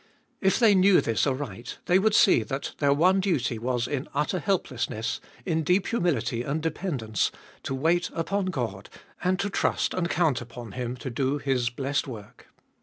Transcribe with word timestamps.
If 0.39 0.57
they 0.57 0.73
knew 0.73 0.99
this 0.99 1.27
aright, 1.27 1.77
they 1.85 1.99
would 1.99 2.15
see 2.15 2.41
that 2.41 2.73
their 2.79 2.91
one 2.91 3.19
duty 3.19 3.59
was 3.59 3.87
in 3.87 4.07
utter 4.15 4.39
helplessness, 4.39 5.21
in 5.45 5.61
deep 5.61 5.85
humility 5.85 6.41
and 6.41 6.59
dependence, 6.59 7.31
to 7.61 7.75
wait 7.75 8.09
upon 8.11 8.47
God 8.47 8.89
and 9.23 9.37
to 9.39 9.51
trust 9.51 9.93
and 9.93 10.09
count 10.09 10.41
upon 10.41 10.71
Him 10.71 10.95
to 10.97 11.11
do 11.11 11.37
His 11.37 11.69
blessed 11.69 12.07
work. 12.07 12.47